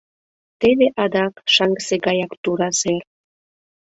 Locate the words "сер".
2.79-3.03